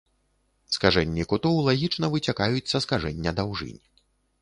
Скажэнні 0.77 1.27
кутоў 1.35 1.61
лагічна 1.69 2.11
выцякаюць 2.17 2.67
са 2.75 2.85
скажэння 2.89 3.39
даўжынь. 3.43 3.83